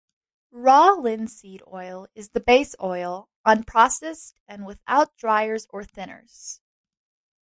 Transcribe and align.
Raw 0.55 0.93
linseed 0.93 1.61
oil 1.71 2.07
is 2.15 2.29
the 2.29 2.39
base 2.39 2.75
oil, 2.81 3.29
unprocessed 3.45 4.33
and 4.47 4.65
without 4.65 5.15
driers 5.15 5.67
or 5.69 5.83
thinners. 5.83 6.59